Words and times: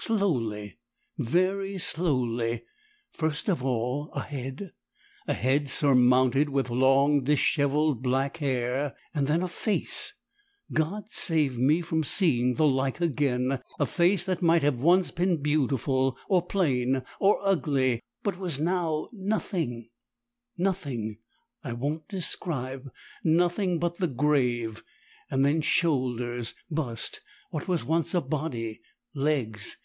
Slowly, 0.00 0.78
very 1.16 1.78
slowly, 1.78 2.64
first 3.10 3.48
of 3.48 3.64
all 3.64 4.10
a 4.12 4.20
head, 4.20 4.74
a 5.26 5.32
head 5.32 5.70
surmounted 5.70 6.50
with 6.50 6.68
long 6.68 7.24
dishevelled 7.24 8.02
black 8.02 8.36
hair, 8.36 8.94
then 9.14 9.40
a 9.42 9.48
FACE! 9.48 10.12
God 10.74 11.04
save 11.10 11.56
me 11.56 11.80
from 11.80 12.04
seeing 12.04 12.56
the 12.56 12.66
like 12.66 13.00
again 13.00 13.58
a 13.80 13.86
face 13.86 14.24
that 14.24 14.42
might 14.42 14.60
have 14.62 14.78
once 14.78 15.10
been 15.10 15.40
beautiful, 15.40 16.18
or 16.28 16.42
plain, 16.44 17.02
or 17.18 17.38
ugly, 17.42 18.02
but 18.22 18.36
was 18.36 18.60
now 18.60 19.08
NOTHING 19.10 19.88
nothing 20.58 21.16
I 21.62 21.72
won't 21.72 22.06
describe 22.08 22.90
nothing 23.22 23.78
but 23.78 23.96
the 23.96 24.08
GRAVE; 24.08 24.82
then 25.30 25.62
shoulders, 25.62 26.52
bust, 26.70 27.22
what 27.48 27.66
was 27.66 27.84
once 27.84 28.12
a 28.12 28.20
body, 28.20 28.82
legs. 29.14 29.78